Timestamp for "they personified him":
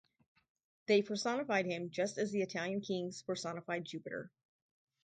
0.87-1.91